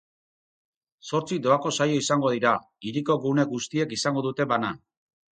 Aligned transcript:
Zortzi 1.09 1.35
doako 1.47 1.73
saio 1.75 1.99
izango 2.03 2.31
dira, 2.35 2.53
hiriko 2.91 3.17
gune 3.27 3.45
guztiek 3.51 3.93
izango 3.99 4.25
dute 4.29 4.49
bana. 4.53 4.73